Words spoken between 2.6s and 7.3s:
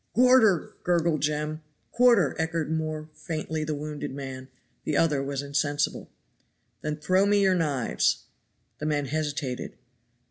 more faintly the wounded man. The other was insensible. "Then throw